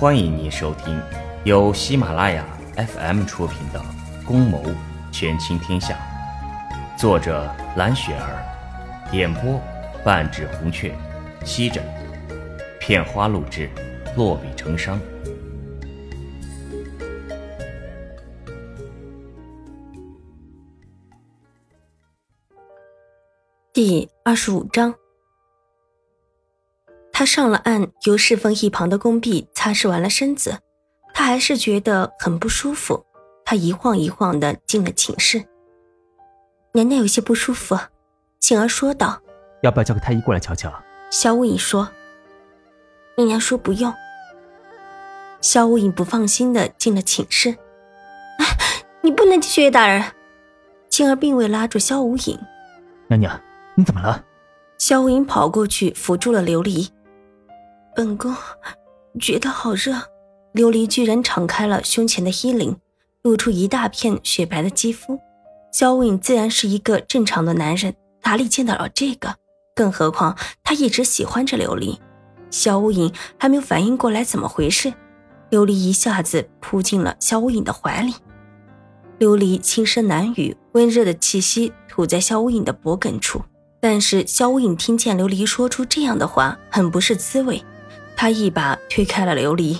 [0.00, 1.02] 欢迎您收听
[1.42, 3.80] 由喜马拉雅 FM 出品的
[4.24, 4.62] 《宫谋
[5.10, 5.98] 权倾天下》，
[6.96, 9.60] 作者蓝雪儿，演播
[10.04, 10.96] 半指红雀，
[11.44, 11.82] 西枕
[12.78, 13.68] 片花录制，
[14.16, 14.96] 落笔成殇。
[23.72, 24.94] 第二十五章。
[27.18, 30.56] 他上了岸，由侍奉一旁的宫婢擦拭完了身子，
[31.12, 33.04] 他还是觉得很不舒服。
[33.44, 35.44] 他一晃一晃的进了寝室。
[36.74, 37.76] 娘娘有些不舒服，
[38.38, 39.20] 庆儿说道
[39.62, 40.72] ：“要不要叫个太医过来瞧瞧？”
[41.10, 41.88] 萧无影说
[43.18, 43.92] ：“你娘说不用。”
[45.42, 47.50] 萧无影不放心的进了寝室。
[48.38, 48.46] “哎，
[49.00, 50.04] 你不能去，大人！”
[50.88, 52.38] 庆儿并未拉住萧无影。
[53.10, 53.40] “娘娘，
[53.74, 54.24] 你怎么了？”
[54.78, 56.88] 萧无影跑过去扶住了琉璃。
[57.98, 58.32] 本宫
[59.18, 59.92] 觉得好热，
[60.54, 62.76] 琉璃居然敞开了胸前的衣领，
[63.22, 65.18] 露出一大片雪白的肌肤。
[65.72, 69.34] 萧无影自然是一个正常的男人，哪里见得了这个？
[69.74, 71.98] 更何况他一直喜欢着琉璃。
[72.52, 74.94] 萧无影还没有反应过来怎么回事，
[75.50, 78.14] 琉璃一下子扑进了萧无影的怀里。
[79.18, 83.42] 琉璃轻声喃语，温热的气息吐在萧无影的脖颈处。
[83.80, 87.60] 但是萧无影听见琉璃说出这样的话，很不是滋味。
[88.20, 89.78] 他一把推开了琉璃，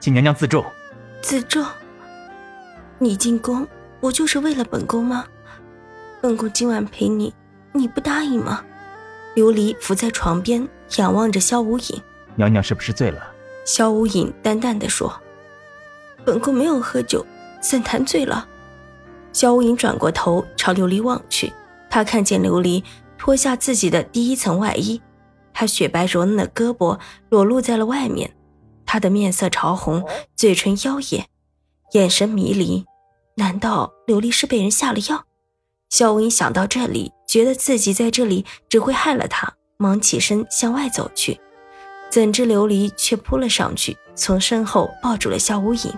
[0.00, 0.64] 请娘娘自重。
[1.22, 1.64] 自重？
[2.98, 3.64] 你进宫
[4.00, 5.24] 不就是为了本宫吗？
[6.20, 7.32] 本宫今晚陪你，
[7.72, 8.64] 你不答应吗？
[9.36, 12.02] 琉璃伏在床边，仰望着萧无影。
[12.34, 13.22] 娘娘是不是醉了？
[13.64, 15.16] 萧无影淡淡的说
[16.26, 17.24] ：“本宫没有喝酒，
[17.60, 18.44] 怎谈醉了？”
[19.32, 21.52] 萧无影转过头朝琉璃望去，
[21.88, 22.82] 他看见琉璃
[23.16, 25.00] 脱下自己的第一层外衣。
[25.58, 28.32] 她雪白柔嫩的胳膊裸露在了外面，
[28.86, 30.06] 她的面色潮红，
[30.36, 31.26] 嘴唇妖冶，
[31.94, 32.86] 眼神迷离。
[33.34, 35.24] 难道琉璃是被人下了药？
[35.90, 41.40] 肖无影想到这里，觉得自己在这里只会害了她，忙起身向外走去。
[42.08, 45.92] 怎知琉璃却扑了上去，从身后抱住了肖无影。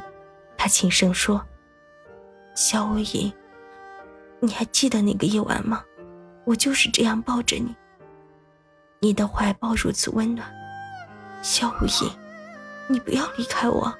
[0.56, 1.44] 他轻声说
[2.56, 3.30] ：“肖无影，
[4.40, 5.84] 你还记得那个夜晚吗？
[6.46, 7.76] 我就是这样抱着你。”
[9.02, 10.46] 你的怀抱如此温暖，
[11.40, 12.12] 萧无影，
[12.86, 13.90] 你不要离开我。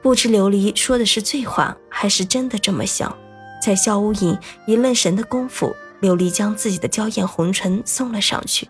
[0.00, 3.14] 不知琉璃说的是醉话，还是真的这么想。
[3.60, 8.66] 在萧无影一愣神的功夫，琉璃将自己的娇艳红唇送了上去。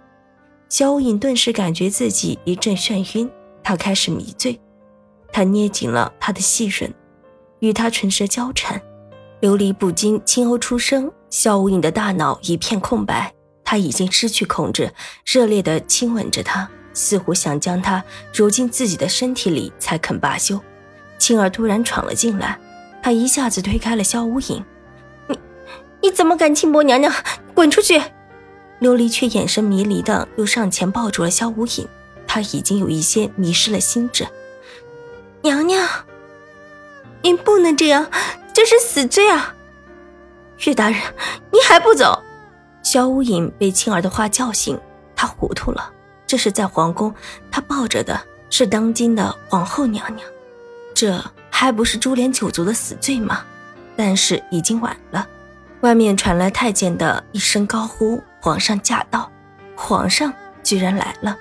[0.69, 3.31] 萧无影顿时感觉自己一阵眩晕，
[3.63, 4.61] 他开始迷醉。
[5.33, 6.93] 他捏紧了他的细软，
[7.61, 8.83] 与他唇舌交缠。
[9.43, 13.33] 琉璃不禁轻哦出声，萧无影的大脑一片空白。
[13.67, 14.91] 他已经失去控制，
[15.27, 20.59] 热烈地亲吻着她，似乎想将她揉进自己的身体里才肯罢休。
[21.19, 22.59] 青儿突然闯了进来，
[23.03, 24.65] 他一下子推开了萧无影
[25.27, 25.39] ：“你
[26.03, 27.13] 你怎么敢轻薄娘娘？
[27.55, 28.01] 滚出去！”
[28.81, 31.89] 琉璃却眼神迷离的又上前抱住了萧无影，
[32.27, 34.27] 他已经有一些迷失了心智。
[35.43, 35.89] 娘娘，
[37.23, 38.11] 您不能这样，
[38.53, 39.55] 这是死罪啊！
[40.67, 41.01] 岳大人，
[41.51, 42.23] 你还不走？
[42.97, 44.81] 萧无影被青儿的话叫醒，
[45.15, 45.93] 他糊涂了。
[46.27, 47.15] 这是在皇宫，
[47.51, 48.19] 他抱着的
[48.49, 50.27] 是当今的皇后娘娘，
[50.95, 53.45] 这还不是株连九族的死罪吗？
[53.99, 55.29] 但是已经晚了，
[55.83, 59.31] 外面传来太监的一声高呼：“皇上驾到！”
[59.77, 61.37] 皇上居然来了，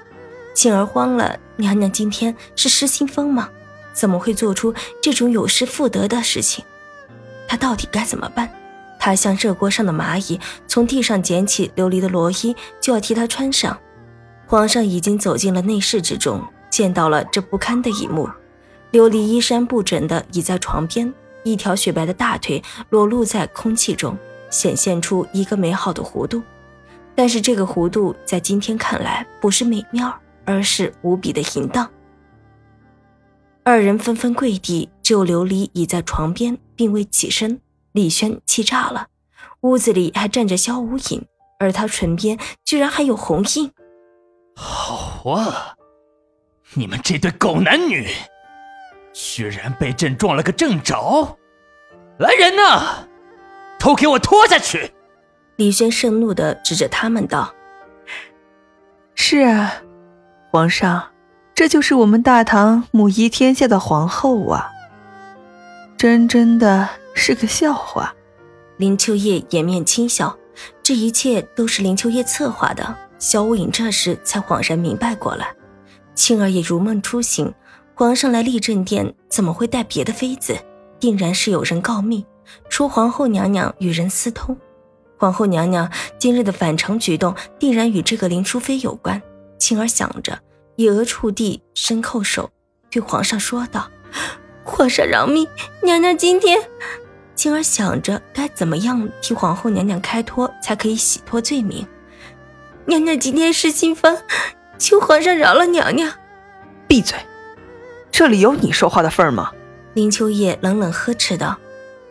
[0.53, 1.39] 青儿慌了。
[1.55, 3.47] 娘娘今天是失心疯吗？
[3.93, 6.65] 怎么会做出这种有失妇德的事情？
[7.47, 8.53] 她到底该怎么办？
[9.05, 13.77] 他像热锅上的蚂蚁，从地上捡起琉璃的罗衣，就要替他穿上。
[14.47, 18.27] 皇上已经走进了内室之中，见到了这不堪的一幕：
[18.93, 21.13] 琉璃衣衫不整的倚在床边，
[21.43, 24.17] 一条雪白的大腿裸露在空气中，
[24.49, 26.41] 显现出一个美好的弧度。
[27.13, 30.11] 但是这个弧度在今天看来不是美妙，
[30.45, 31.87] 而是无比的淫荡。
[33.63, 37.61] 二人纷纷跪地，只有琉璃倚在床边，并未起身。
[37.95, 39.07] 李轩气炸了，
[39.61, 41.25] 屋子里还站着萧无影，
[41.57, 43.71] 而他唇边居然还有红印。
[44.53, 45.77] 好啊，
[46.73, 48.05] 你们这对狗男女，
[49.13, 51.37] 居然被朕撞了个正着！
[52.19, 53.07] 来人呐，
[53.79, 54.91] 都给我拖下去！
[55.55, 57.53] 李轩盛怒的指着他们道
[59.15, 59.73] ：“是啊，
[60.51, 61.11] 皇上，
[61.53, 64.69] 这就是我们大唐母仪天下的皇后啊，
[65.95, 68.13] 真真的。”是个笑话，
[68.77, 70.37] 林秋叶掩面轻笑，
[70.83, 72.95] 这一切都是林秋叶策划的。
[73.17, 75.55] 小五影这时才恍然明白过来，
[76.13, 77.51] 青儿也如梦初醒，
[77.95, 80.55] 皇上来立正殿，怎么会带别的妃子？
[80.99, 82.23] 定然是有人告密，
[82.69, 84.55] 说皇后娘娘与人私通。
[85.17, 85.89] 皇后娘娘
[86.19, 89.19] 今日的反常举动，定然与这个林淑妃有关。
[89.57, 90.37] 青儿想着，
[90.75, 92.51] 以额触地，深叩首，
[92.91, 93.89] 对皇上说道
[94.63, 95.47] ：“皇上饶命，
[95.81, 96.59] 娘娘今天……”
[97.35, 101.85] 青儿想着该怎么样替皇后娘娘开脱，才可以洗脱罪名。
[102.85, 104.17] 娘娘今天失心疯，
[104.77, 106.11] 求皇上饶了娘娘。
[106.87, 107.17] 闭嘴！
[108.11, 109.51] 这里有你说话的份儿吗？
[109.93, 111.57] 林秋叶冷冷呵斥道：“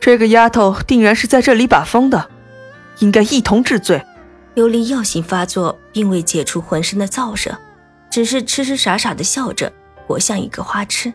[0.00, 2.28] 这个丫头定然是在这里把风的，
[2.98, 4.04] 应该一同治罪。”
[4.54, 7.56] 琉璃药性发作，并未解除浑身的燥热，
[8.10, 9.72] 只是痴痴傻傻的笑着，
[10.06, 11.12] 活像一个花痴。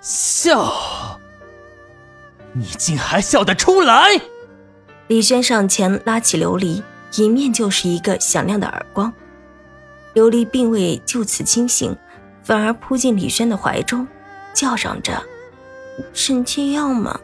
[0.00, 1.09] 笑？
[2.52, 4.20] 你竟还笑得出来？
[5.08, 6.82] 李轩上前拉起琉璃，
[7.16, 9.12] 迎面就是一个响亮的耳光。
[10.14, 11.96] 琉璃并未就此清醒，
[12.42, 14.06] 反而扑进李轩的怀中，
[14.52, 15.22] 叫嚷着
[16.12, 17.18] ：“臣妾要吗？”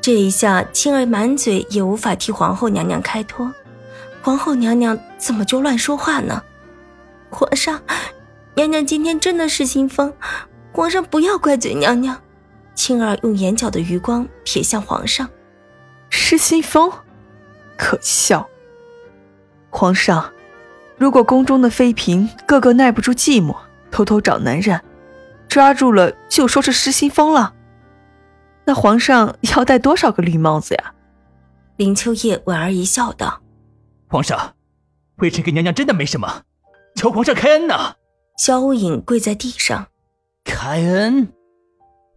[0.00, 3.52] 这一下，青儿满嘴也无法替皇后娘娘开脱。
[4.22, 6.42] 皇后娘娘怎么就乱说话呢？
[7.30, 7.80] 皇上，
[8.54, 10.12] 娘娘今天真的是心疯，
[10.72, 12.20] 皇上不要怪罪娘娘。
[12.74, 15.28] 青儿用眼角的余光瞥向皇上，
[16.10, 16.90] 失心疯，
[17.76, 18.48] 可笑。
[19.70, 20.32] 皇上，
[20.96, 23.56] 如果宫中的妃嫔个个耐不住寂寞，
[23.90, 24.80] 偷偷找男人，
[25.48, 27.54] 抓住了就说是失心疯了，
[28.64, 30.94] 那皇上要戴多少个绿帽子呀？
[31.76, 33.40] 林秋叶莞尔一笑道。
[34.08, 34.54] 皇上，
[35.16, 36.42] 微臣跟娘娘真的没什么，
[36.94, 37.94] 求皇上开恩呐！
[38.36, 39.88] 萧无影跪在地上，
[40.44, 41.32] 开恩！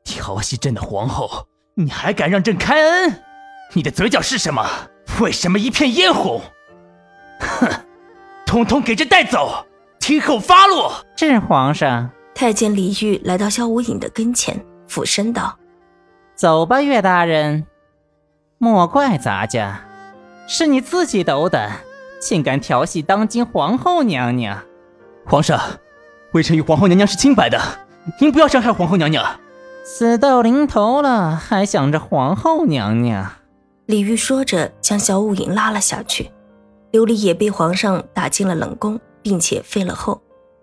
[0.07, 1.45] 调戏朕的皇后，
[1.75, 3.21] 你还敢让朕开恩？
[3.73, 4.65] 你的嘴角是什么？
[5.19, 6.41] 为什么一片嫣红？
[7.39, 7.69] 哼！
[8.45, 9.65] 通通给朕带走，
[9.99, 11.05] 听候发落。
[11.17, 15.59] 朕皇上，太监李煜来到萧无影的跟前，俯身道
[16.33, 17.67] ：“走吧，岳大人，
[18.57, 19.81] 莫怪咱家，
[20.47, 21.81] 是你自己斗胆。”
[22.19, 24.63] 竟敢调戏当今皇后娘娘！
[25.25, 25.61] 皇上，
[26.31, 27.61] 微臣与皇后娘娘是清白的，
[28.19, 29.39] 您不要伤害皇后娘娘。
[29.89, 33.31] 死到临头了，还想着皇后娘娘？
[33.85, 36.29] 李煜说着，将小五影拉了下去。
[36.91, 40.21] 琉璃也被皇上打进了冷宫，并且废了后，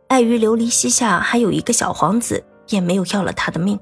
[0.08, 3.80] 碍于琉璃膝下还有一个小皇子，也没有要了他的命。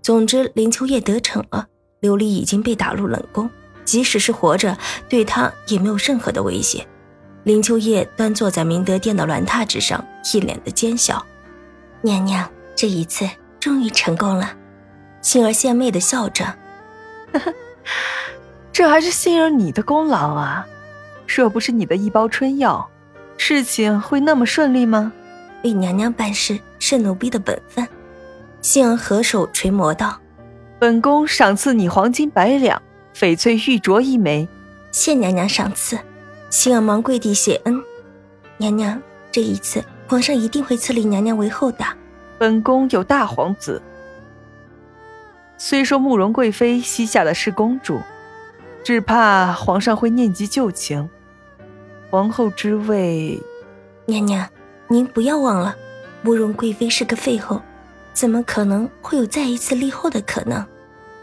[0.00, 1.66] 总之，林秋叶得逞了，
[2.00, 3.50] 琉璃已经被打入冷宫，
[3.84, 4.74] 即使是活着，
[5.10, 6.86] 对他也没有任何的威胁。
[7.44, 11.22] 林秋叶端坐在明德殿的銮榻之上，一脸的奸笑。
[12.00, 13.28] 娘娘，这一次
[13.60, 14.56] 终于成功了。
[15.22, 16.54] 杏儿献媚的笑着，
[18.72, 20.66] 这还是杏儿你的功劳啊！
[21.26, 22.88] 若不是你的一包春药，
[23.36, 25.12] 事情会那么顺利吗？
[25.62, 27.86] 为娘娘办事是奴婢的本分。
[28.62, 30.18] 杏儿合手垂眸道
[30.80, 32.80] ：“本宫赏赐你黄金百两，
[33.14, 34.48] 翡翠玉镯一枚。”
[34.90, 35.98] 谢娘娘赏赐。
[36.48, 37.80] 杏儿忙跪地谢恩，
[38.56, 39.00] 娘娘，
[39.30, 41.84] 这一次皇上一定会册立娘娘为后的。
[42.38, 43.80] 本宫有大皇子，
[45.62, 48.00] 虽说慕容贵妃膝下的是公主，
[48.82, 51.06] 只怕皇上会念及旧情。
[52.08, 53.38] 皇后之位，
[54.06, 54.48] 娘娘，
[54.88, 55.76] 您不要忘了，
[56.22, 57.60] 慕容贵妃是个废后，
[58.14, 60.64] 怎么可能会有再一次立后的可能？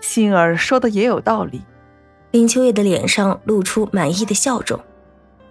[0.02, 1.64] 杏儿说的也有道理。
[2.30, 4.80] 林秋月的脸上露出满意的笑容。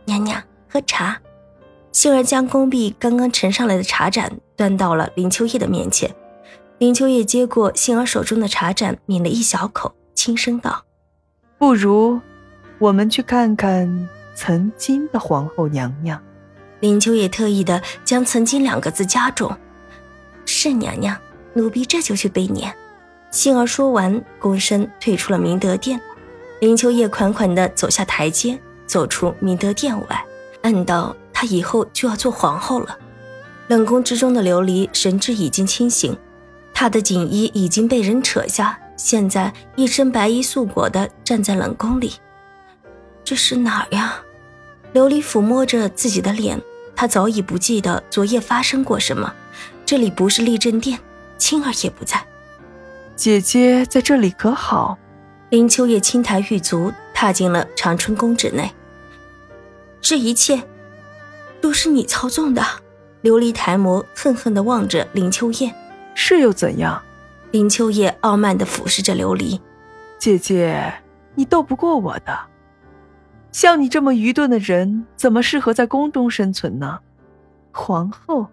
[0.05, 1.21] 娘娘喝茶，
[1.91, 6.09] 杏儿将宫壁刚刚盛上来的茶盏端到了林秋叶的面前。
[6.79, 10.85] 林秋叶接过杏儿手中的茶盏，抿了一小口，轻声道
[11.59, 12.21] ：“不如
[12.79, 16.23] 我们去看看曾经的皇后娘娘。”
[16.81, 19.57] 林秋叶特意的将“曾经”两个字加重。
[20.45, 21.17] “是娘娘，
[21.55, 22.75] 奴婢这就去备撵。”
[23.33, 26.01] 杏儿说完，躬身退出了明德殿。
[26.61, 28.59] 林秋叶款款的走下台阶。
[28.87, 30.25] 走出明德殿外，
[30.63, 32.97] 暗道她以后就要做皇后了。
[33.67, 36.17] 冷宫之中的琉璃神志已经清醒，
[36.79, 42.13] 她的锦衣已经被人扯下，现在一身白衣素裹的站在冷宫里。
[43.25, 44.21] 这是哪儿呀？
[44.93, 46.61] 琉璃抚摸着自己的脸，
[46.95, 49.33] 她早已不记得昨夜发生过什么。
[49.87, 50.99] 这里不是立正殿，
[51.39, 52.23] 青儿也不在。
[53.17, 54.99] 姐姐在这里可好？
[55.49, 58.71] 林秋叶轻抬玉足，踏进了长春宫之内。
[60.03, 60.63] 这一切
[61.59, 62.63] 都是你操纵的。
[63.23, 65.75] 琉璃抬眸，恨恨地望着林秋叶。
[66.19, 67.01] 是又怎样？
[67.53, 69.61] 林秋叶傲慢的俯视着琉璃。
[70.19, 70.95] 姐姐，
[71.35, 72.37] 你斗不过我的。
[73.53, 77.01] 像你这么愚钝的人，怎么适合在宫中生存呢？
[77.71, 78.49] 皇后，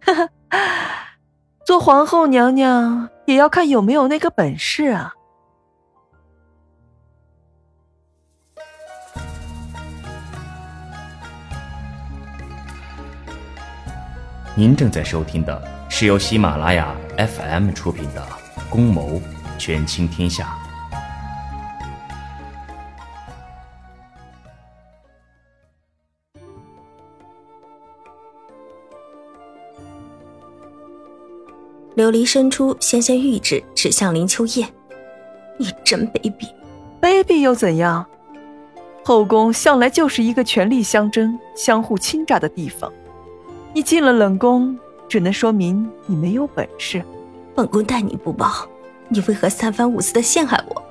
[0.00, 0.28] 哈哈，
[1.64, 5.14] 做皇后娘娘也要看有没有那个本事啊。
[14.56, 18.20] 您正在收听的是由喜马拉雅 FM 出品的
[18.68, 19.18] 《宫谋
[19.56, 20.54] 权倾天下》。
[31.96, 34.68] 琉璃伸出纤纤玉指，指向林秋叶
[35.56, 36.52] ：“你真卑鄙！
[37.00, 38.04] 卑鄙又怎样？
[39.02, 42.92] 后宫向来就是一个权力相争、相互倾轧的地方。
[43.72, 47.02] 你进了冷宫，只能说明你没有本事。
[47.54, 48.68] 本宫待你不薄，
[49.08, 50.82] 你为何三番五次的陷害我？”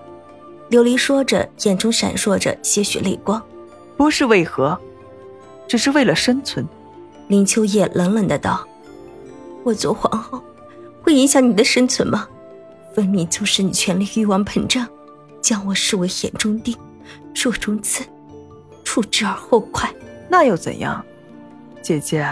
[0.72, 3.42] 琉璃说着，眼中闪烁着些许泪光。
[3.96, 4.78] “不是为何，
[5.68, 6.68] 只是为了生存。”
[7.28, 8.68] 林秋叶冷冷的道
[9.64, 10.42] ：“我做皇后。”
[11.04, 12.28] 会影响你的生存吗？
[12.96, 14.88] 分明就是你权力欲望膨胀，
[15.40, 16.76] 将我视为眼中钉、
[17.36, 18.04] 肉中刺，
[18.84, 19.94] 处之而后快。
[20.28, 21.06] 那又怎样？
[21.84, 22.28] 姐姐，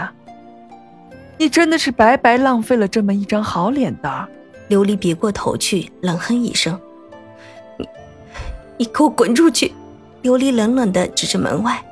[1.36, 4.28] 你真的是白白浪费了这么一张好脸蛋。
[4.68, 6.80] 琉璃别过头去，冷哼一声
[7.78, 7.86] ：“你，
[8.78, 9.72] 你给我滚出去！”
[10.24, 11.84] 琉璃冷冷的指着门外，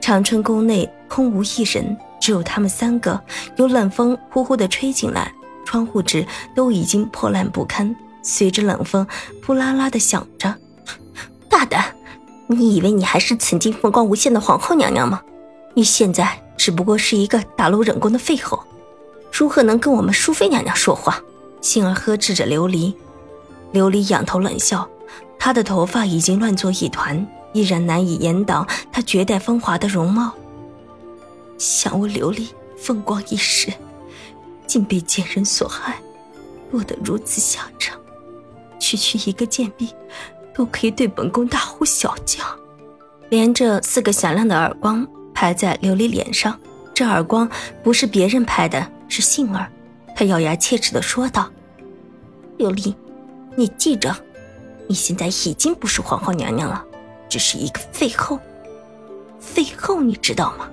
[0.00, 3.20] 长春宫内空无一人，只有他们三个。
[3.56, 5.32] 有冷风呼呼的吹进来。
[5.64, 9.06] 窗户纸都已经破烂不堪，随着冷风
[9.40, 10.54] 扑啦啦的响着。
[11.48, 11.84] 大胆！
[12.46, 15.22] 你以为你还是曾经风光无限的皇后娘娘吗？
[15.74, 18.62] 你现在只不过是一个打漏忍宫的废后，
[19.32, 21.20] 如何能跟我们淑妃娘娘说话？
[21.60, 22.92] 杏儿呵斥着琉璃。
[23.72, 24.88] 琉璃仰头冷笑，
[25.38, 30.32] 她的头发已经乱作一团，依然难以掩挡她绝代风华的容貌。
[31.56, 33.72] 想我琉璃风光一时。
[34.64, 36.00] 竟被奸人所害，
[36.70, 38.00] 落得如此下场，
[38.80, 39.86] 区区一个贱婢，
[40.54, 42.42] 都可以对本宫大呼小叫。
[43.28, 46.58] 连着四个响亮的耳光拍在琉璃脸上，
[46.94, 47.46] 这耳光
[47.82, 49.70] 不是别人拍的，是杏儿。
[50.16, 51.50] 她咬牙切齿的说道
[52.56, 52.94] ：“琉璃，
[53.54, 54.16] 你记着，
[54.86, 56.82] 你现在已经不是皇后娘娘了，
[57.28, 58.38] 只是一个废后。
[59.38, 60.68] 废后，你知道吗？”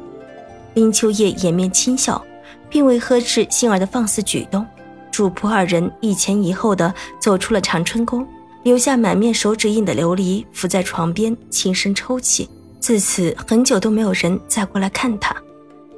[0.75, 2.23] 林秋叶掩面轻笑。
[2.69, 4.63] 并未呵斥杏儿的放肆举动，
[5.11, 8.23] 主仆二人一前一后的走出了长春宫，
[8.61, 12.47] 留下满面手指印的琉璃伏在床边轻声抽泣。
[12.79, 15.35] 自此，很久都没有人再过来看他。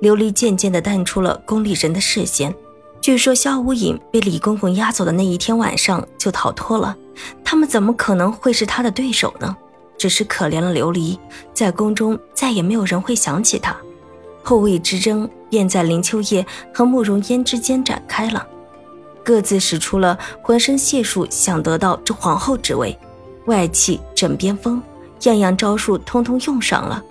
[0.01, 2.53] 琉璃渐渐地淡出了宫里人的视线。
[2.99, 6.95] 据说萧无影被李公公押走的那一天晚上就逃脱了，
[7.43, 9.55] 他们怎么可能会是他的对手呢？
[9.97, 11.17] 只是可怜了琉璃，
[11.53, 13.75] 在宫中再也没有人会想起他。
[14.43, 16.43] 后位之争便在林秋叶
[16.73, 18.45] 和慕容嫣之间展开了，
[19.23, 22.97] 各自使出了浑身解数，想得到这皇后之位，
[23.45, 24.81] 外戚、枕边风，
[25.23, 27.03] 样样招数通通用上了。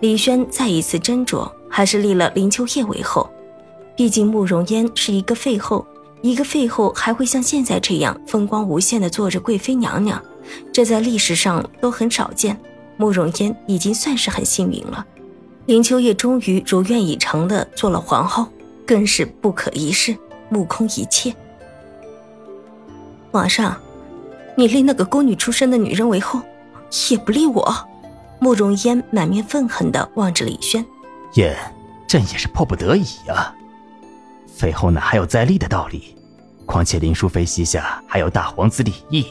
[0.00, 3.28] 李轩再一次斟酌，还是立了林秋叶为后。
[3.96, 5.84] 毕竟慕容嫣是一个废后，
[6.22, 10.22] 一个废后还会像现在这样风光无限的做着贵妃娘娘，
[10.72, 12.56] 这在历史上都很少见。
[12.96, 15.04] 慕容嫣已经算是很幸运了。
[15.66, 18.46] 林秋叶终于如愿以偿的做了皇后，
[18.86, 20.16] 更是不可一世，
[20.48, 21.34] 目空一切。
[23.32, 23.76] 皇上，
[24.56, 26.40] 你立那个宫女出身的女人为后，
[27.10, 27.74] 也不立我。
[28.38, 30.86] 慕容嫣满面愤恨的望着李轩，
[31.34, 31.56] 燕，
[32.06, 33.54] 朕也是迫不得已呀。
[34.46, 36.16] 废后哪还有再立的道理？
[36.66, 39.26] 况且林淑妃膝下还有大皇子李毅。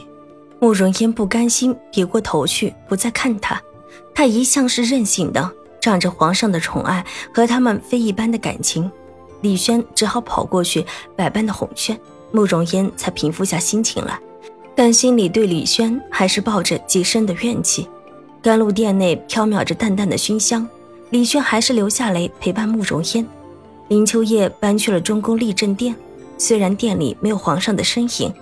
[0.60, 3.60] 慕容嫣不甘心，别过头去，不再看他。
[4.14, 5.50] 他一向是任性的。
[5.80, 8.90] 仗着皇上的宠爱和他们非一般的感情，
[9.42, 10.82] 李轩只好跑过去
[11.14, 12.00] 百般的哄劝，
[12.32, 14.18] 慕容嫣才平复下心情来，
[14.74, 17.86] 但心里对李轩还是抱着极深的怨气。
[18.40, 20.66] 甘露殿内飘渺着淡淡的熏香，
[21.14, 23.24] 李轩还是留下来陪伴慕容嫣。
[23.86, 25.94] 林秋叶搬去了中宫立正殿，
[26.36, 28.34] 虽然殿里没有皇上的身影，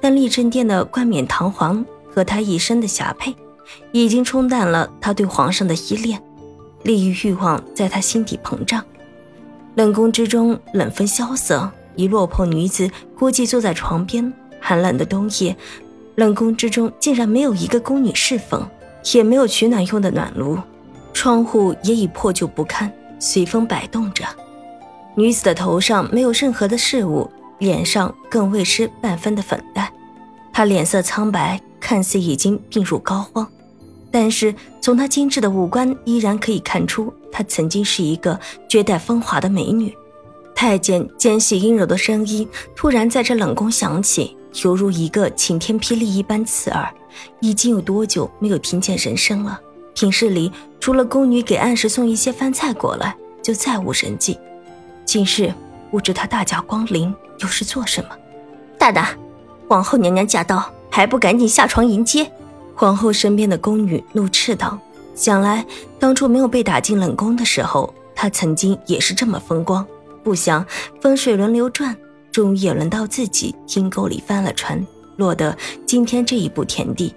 [0.00, 3.34] 但立正殿的冠冕堂皇和他一身的霞帔，
[3.90, 6.22] 已经冲淡了他对皇上的依恋。
[6.84, 8.84] 利益欲望在他心底膨胀，
[9.74, 14.32] 冷宫之中冷风萧瑟，一落魄女子孤寂坐在床边。
[14.60, 15.56] 寒冷的冬夜，
[16.14, 18.64] 冷宫之中竟然没有一个宫女侍奉，
[19.14, 20.56] 也没有取暖用的暖炉，
[21.20, 24.24] 窗户也已破旧不堪，随风摆动着。
[25.14, 29.92] 女子的头上没有任何的饰物，脸上更未施半分的粉黛，
[30.50, 33.46] 她脸色苍白，看似已经病入膏肓。
[34.10, 39.94] 但是从她精致的五官，依然可以看出她曾经是一个绝代风华的美女。
[40.54, 44.34] 太监尖细阴柔的声音突然在这冷宫响起，
[44.64, 46.90] 犹如一个晴天霹雳一般刺耳。
[47.40, 49.60] 已经有多久没有听见人声了？
[49.94, 54.38] 平日里除了宫女给按时送一些饭菜过来，就再无人迹。
[55.04, 55.52] 今日
[55.90, 58.10] 不知他大驾光临，又是做什么？
[58.78, 59.10] 大大，
[59.68, 62.30] 皇后娘娘驾到，还不赶紧下床迎接？
[62.74, 64.78] 皇后身边的宫女怒斥道
[65.14, 65.66] ：“想来
[65.98, 69.86] 当初没有被打进冷宫的时候，她曾经也是这么风光。
[70.22, 70.64] 不想
[71.00, 71.94] 风水轮流转，
[72.32, 74.82] 终于也轮到自己阴沟里翻了船。”
[75.16, 75.54] 落得
[75.84, 77.14] 今天这一步田地，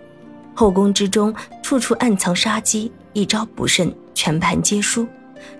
[0.53, 5.07] 后宫之中处处暗藏杀机，一招不慎全盘皆输。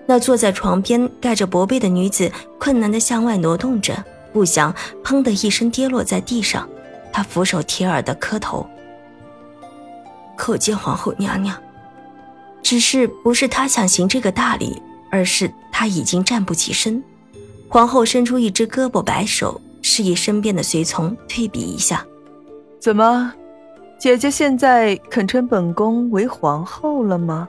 [0.05, 4.73] 那坐在床边盖着薄被的女子困难地向外挪动着，不想
[5.03, 6.67] 砰的一声跌落在地上。
[7.11, 8.65] 她俯首贴耳地磕头，
[10.37, 11.55] 叩见皇后娘娘。
[12.61, 14.81] 只是不是她想行这个大礼，
[15.11, 17.03] 而是她已经站不起身。
[17.67, 22.05] 皇后伸出一只胳膊摆手，示意身边的随从退避一下。
[22.79, 23.33] 怎么，
[24.03, 27.47] 姐姐现在肯称本宫为皇后了吗？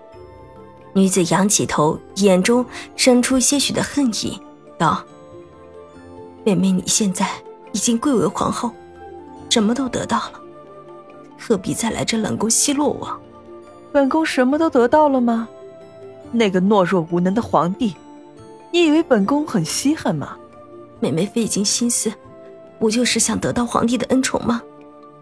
[0.92, 4.40] 女子仰起头，眼中生出些许的恨意，
[4.78, 5.04] 道
[6.46, 7.28] ：“妹妹，你现在
[7.72, 8.70] 已经贵为皇后，
[9.50, 10.40] 什么都得到了，
[11.36, 13.20] 何必再来这冷宫奚落我？
[13.90, 15.48] 本宫什么都得到了吗？
[16.30, 17.96] 那个懦弱无能的皇帝，
[18.70, 20.36] 你以为本宫很稀罕吗？
[21.00, 22.12] 妹妹费尽心思，
[22.78, 24.62] 不就是想得到皇帝的恩宠吗？”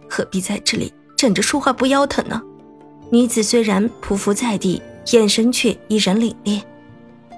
[0.07, 2.43] 何必在这里站着说话不腰疼呢？
[3.11, 6.61] 女子虽然匍匐在地，眼神却依然凛冽。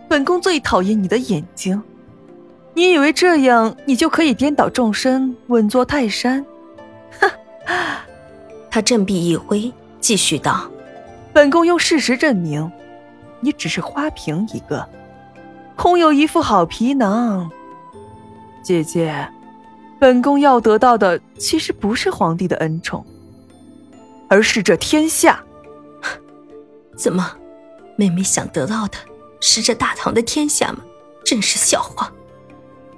[0.08, 1.82] 本宫最讨厌你的眼睛，
[2.72, 6.42] 你以为这样你就可以颠倒众生，稳坐泰山？
[7.20, 7.30] 哼！
[8.72, 10.66] 他振臂一挥，继续道
[11.34, 12.72] ：“本宫用事实证明，
[13.40, 14.88] 你只是花瓶一个，
[15.76, 17.50] 空有一副好皮囊，
[18.62, 19.28] 姐姐。”
[20.00, 23.04] 本宫要得到的，其实不是皇帝的恩宠，
[24.34, 25.40] 而是这天下。
[26.98, 27.36] 怎么，
[27.94, 28.98] 妹妹想得到的
[29.38, 30.78] 是这大唐的天下吗？
[31.24, 32.12] 真是笑话！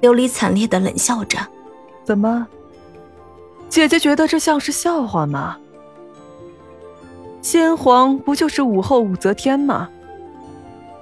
[0.00, 1.38] 琉璃惨烈的冷笑着。
[2.04, 2.46] 怎么，
[3.68, 5.58] 姐姐觉得这像是笑话吗？
[7.42, 9.90] 先皇不就是武后武则天吗？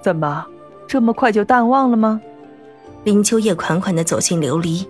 [0.03, 0.45] 怎么，
[0.89, 2.21] 这么快就淡忘了吗？
[3.05, 4.85] 林秋叶款款的走进琉璃。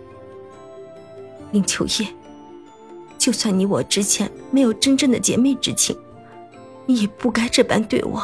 [1.51, 2.09] 林秋叶，
[3.25, 5.97] 就算你我之前没有真正的姐妹之情，
[6.85, 8.23] 你也不该这般对我。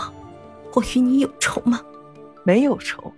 [0.75, 1.81] 我与你有仇吗？
[2.45, 3.11] 没有仇，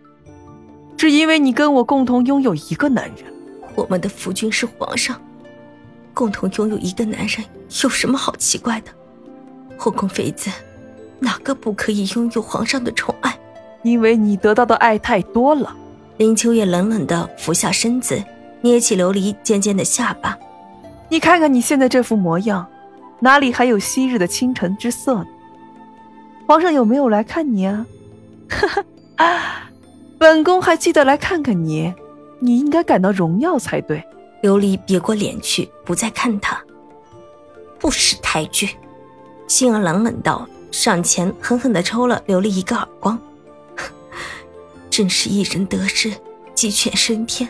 [0.97, 3.35] 只因为你跟我共同拥有一个男人。
[3.75, 5.21] 我们的夫君是皇上，
[6.15, 7.45] 共同拥有一个男人
[7.83, 8.93] 有什么好奇怪的？
[9.77, 10.53] 后宫妃子
[11.19, 13.37] 哪个不可以拥有皇上的宠爱？
[13.83, 15.77] 因为你得到的爱太多了。
[16.17, 18.23] 林秋月冷冷的俯下身子。
[18.61, 20.39] 捏起琉璃尖尖的下巴，
[21.13, 22.67] 你看看你现在这副模样，
[23.21, 25.27] 哪里还有昔日的倾城之色呢？
[26.47, 27.85] 皇上有没有来看你啊？
[28.49, 28.83] 哈
[29.19, 29.71] 哈，
[30.17, 31.93] 本宫还记得来看看你，
[32.39, 34.03] 你应该感到荣耀才对。
[34.43, 36.59] 琉璃别过脸去，不再看他，
[37.79, 38.71] 不识抬举。
[39.47, 43.21] 杏儿冷冷道，上前狠狠地抽了琉璃一个耳光。
[44.89, 46.11] 真是一人得志，
[46.55, 47.47] 鸡犬升天。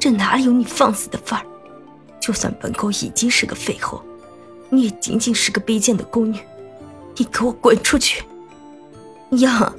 [0.00, 1.44] 这哪里有你放肆的份儿？
[2.28, 4.02] 就算本宫已经是个废后，
[4.68, 6.38] 你也仅仅是个卑贱的宫女。
[7.16, 8.22] 你给我滚出去！
[9.30, 9.72] 呀，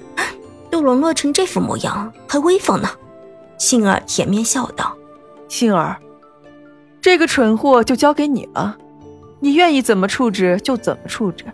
[0.72, 2.90] 都沦落成这副模样，还威风呢？
[3.60, 4.98] 杏儿掩面笑道
[5.48, 5.96] ：“杏儿，
[7.00, 8.76] 这个蠢货就交给你了，
[9.40, 11.46] 你愿意怎么处置就怎么处置。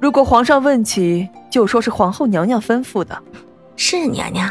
[0.00, 3.16] 如果皇上问起，就说是皇后娘娘吩咐的。”
[3.76, 4.50] 是娘娘。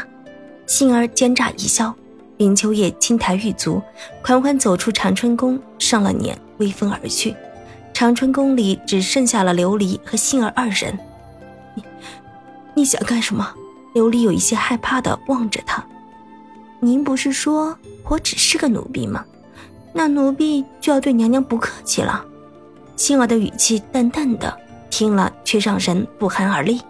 [0.64, 1.94] 杏儿奸诈一笑。
[2.40, 3.82] 林秋叶轻抬玉足，
[4.22, 7.36] 款款走出长春宫，上了辇，微风而去。
[7.92, 10.98] 长春宫里只剩下了琉璃和杏儿二人。
[11.74, 11.84] 你，
[12.74, 13.46] 你想干什么？
[13.94, 15.84] 琉璃有一些害怕的望着他。
[16.78, 17.76] 您不是说
[18.08, 19.22] 我只是个奴婢吗？
[19.92, 22.24] 那奴婢就要对娘娘不客气了。
[22.96, 26.80] 杏儿的语气淡淡的，听了却让人不寒而栗。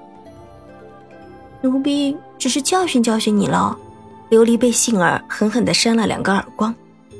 [1.61, 3.77] 奴婢只是教训教训你了。
[4.31, 6.73] 琉璃被杏儿狠狠地扇了两个耳光，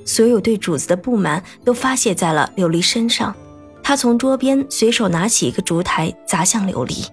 [0.05, 3.35] 所有对主子的不满都发泄在了琉璃身上。
[3.83, 7.09] 他从桌边随手拿起一个烛台砸向琉璃，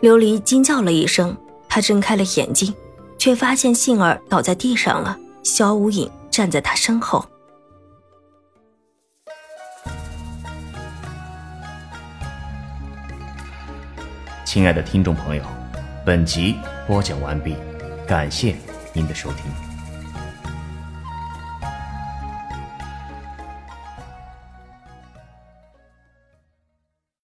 [0.00, 1.36] 琉璃惊叫了一声，
[1.68, 2.74] 他睁开了眼睛，
[3.18, 7.24] 却发现杏儿倒在地上了，萧无影站在他身后。
[14.44, 15.42] 亲爱的听众朋友，
[16.04, 16.56] 本集
[16.88, 17.54] 播讲完毕，
[18.08, 18.56] 感谢。
[18.96, 19.65] 您的收听。